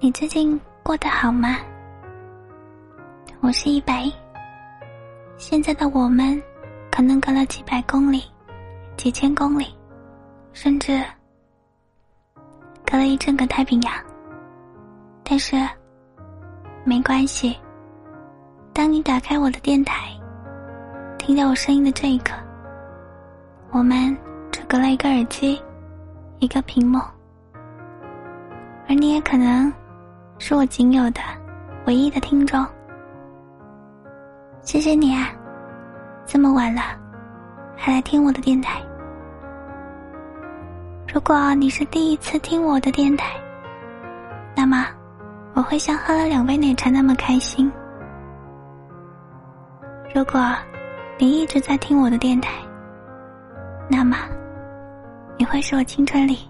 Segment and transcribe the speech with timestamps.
[0.00, 1.58] 你最近过得好吗？
[3.40, 4.08] 我是一白。
[5.38, 6.40] 现在的我们，
[6.88, 8.22] 可能隔了几百公里、
[8.96, 9.74] 几千公里，
[10.52, 11.02] 甚至
[12.88, 13.92] 隔了一整个太平洋。
[15.24, 15.56] 但是，
[16.84, 17.58] 没关系。
[18.72, 20.16] 当你打开我的电台，
[21.18, 22.34] 听到我声音的这一刻，
[23.72, 24.16] 我们
[24.52, 25.60] 只隔了一个耳机，
[26.38, 27.00] 一个屏幕，
[28.88, 29.72] 而你也可能。
[30.38, 31.20] 是我仅有的、
[31.86, 32.64] 唯一的听众。
[34.62, 35.30] 谢谢你啊！
[36.26, 36.82] 这么晚了，
[37.76, 38.80] 还来听我的电台。
[41.12, 43.34] 如果你是第一次听我的电台，
[44.54, 44.86] 那么
[45.54, 47.70] 我会像喝了两杯奶茶那么开心。
[50.14, 50.54] 如果
[51.18, 52.52] 你一直在听我的电台，
[53.88, 54.16] 那么
[55.36, 56.48] 你会是我青春里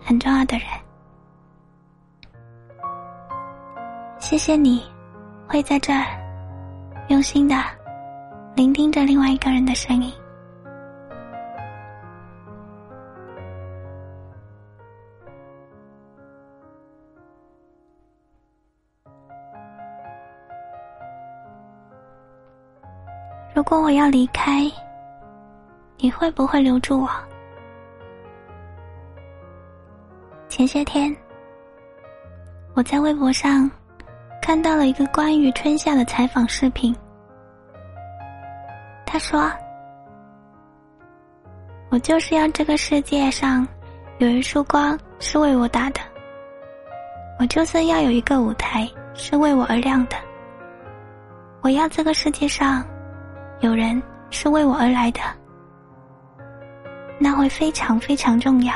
[0.00, 0.66] 很重要的人。
[4.30, 4.84] 谢谢你，
[5.46, 6.04] 会在这儿
[7.08, 7.56] 用心的
[8.54, 10.12] 聆听着另外一个人的声音。
[23.54, 24.70] 如果我要离开，
[25.96, 27.08] 你会不会留住我？
[30.50, 31.16] 前些天，
[32.74, 33.70] 我在微博上。
[34.48, 36.96] 看到了一个关于春夏的采访视频。
[39.04, 39.52] 他说
[41.92, 43.68] ：“我就是要这个世界上
[44.16, 46.00] 有一束光是为我打的，
[47.38, 50.16] 我就是要有一个舞台是为我而亮的，
[51.60, 52.82] 我要这个世界上
[53.60, 55.20] 有人是为我而来的，
[57.18, 58.72] 那会非常非常重要。”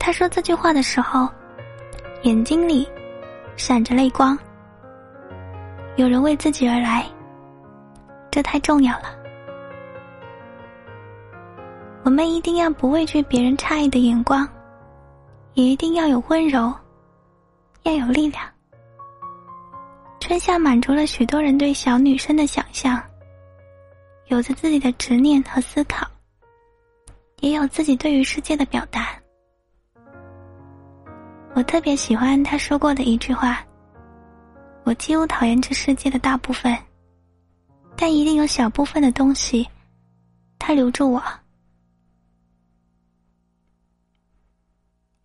[0.00, 1.28] 他说这句话的时候。
[2.22, 2.86] 眼睛里
[3.56, 4.36] 闪着泪光，
[5.94, 7.06] 有人为自己而来，
[8.28, 9.16] 这太重要了。
[12.02, 14.48] 我们一定要不畏惧别人诧异的眼光，
[15.54, 16.74] 也一定要有温柔，
[17.84, 18.44] 要有力量。
[20.18, 23.00] 春夏满足了许多人对小女生的想象，
[24.26, 26.04] 有着自己的执念和思考，
[27.38, 29.10] 也有自己对于世界的表达。
[31.58, 33.66] 我特别喜欢他说过的一句话
[34.86, 36.72] ：“我几乎讨厌这世界的大部分，
[37.96, 39.68] 但一定有小部分的东西，
[40.56, 41.20] 他留住我。”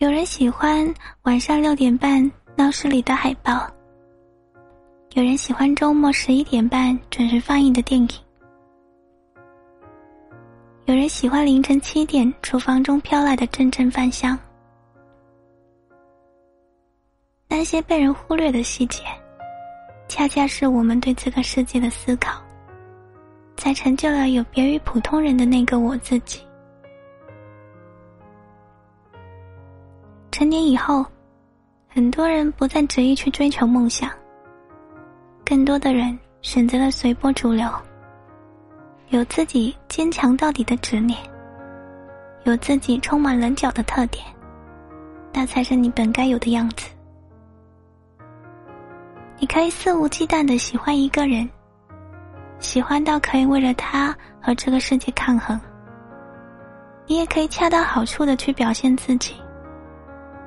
[0.00, 3.70] 有人喜欢晚上六点半闹市里的海报，
[5.12, 8.08] 有人喜欢周末十一点半准时放映的电影，
[10.86, 14.38] 有人喜欢凌晨七点厨房中飘来的阵阵饭香。
[17.56, 19.04] 那些被人忽略的细节，
[20.08, 22.42] 恰恰是我们对这个世界的思考，
[23.56, 26.40] 才成就了有别于普通人的那个我自己。
[30.32, 31.06] 成年以后，
[31.88, 34.10] 很多人不再执意去追求梦想，
[35.44, 37.70] 更多的人选择了随波逐流，
[39.10, 41.16] 有自己坚强到底的执念，
[42.42, 44.26] 有自己充满棱角的特点，
[45.32, 46.88] 那才是你本该有的样子。
[49.38, 51.48] 你可以肆无忌惮的喜欢一个人，
[52.58, 55.60] 喜欢到可以为了他和这个世界抗衡。
[57.06, 59.34] 你也可以恰到好处的去表现自己，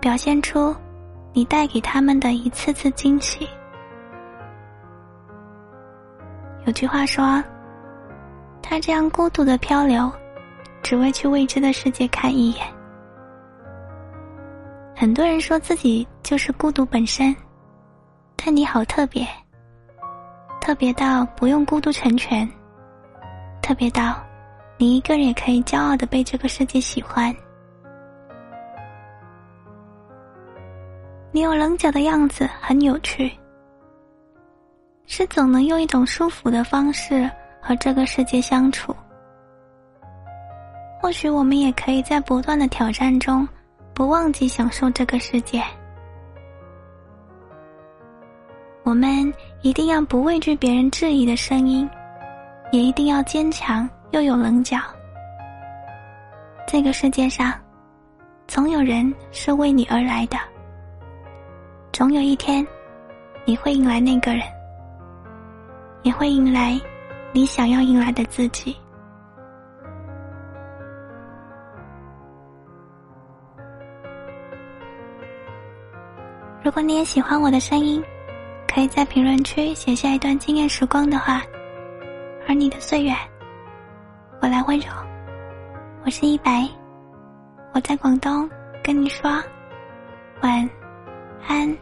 [0.00, 0.74] 表现出
[1.32, 3.46] 你带给他们的一次次惊喜。
[6.64, 7.42] 有句话说
[8.62, 10.10] ：“他这样孤独的漂流，
[10.82, 12.66] 只为去未知的世界看一眼。”
[14.96, 17.34] 很多人说自己就是孤独本身。
[18.50, 19.28] 但你好特别，
[20.58, 22.48] 特别到不用孤独成全，
[23.60, 24.18] 特别到
[24.78, 27.30] 你一个人也可以骄傲的被这个世界喜欢。
[31.30, 33.30] 你有棱角的样子很有趣，
[35.04, 37.30] 是总能用一种舒服的方式
[37.60, 38.96] 和这个世界相处。
[41.02, 43.46] 或许我们也可以在不断的挑战中，
[43.92, 45.62] 不忘记享受这个世界。
[48.88, 49.30] 我们
[49.60, 51.86] 一定要不畏惧别人质疑的声音，
[52.72, 54.78] 也一定要坚强又有棱角。
[56.66, 57.52] 这个世界上，
[58.46, 60.38] 总有人是为你而来的。
[61.92, 62.66] 总有一天，
[63.44, 64.42] 你会迎来那个人，
[66.02, 66.80] 也会迎来
[67.30, 68.74] 你想要迎来的自己。
[76.62, 78.02] 如果你也喜欢我的声音，
[78.78, 81.42] 可以在评论区写下一段惊艳时光的话，
[82.46, 83.12] 而你的岁月，
[84.40, 84.86] 我来温柔。
[86.04, 86.64] 我是一白，
[87.74, 88.48] 我在广东
[88.80, 89.28] 跟你说
[90.42, 90.70] 晚
[91.44, 91.76] 安。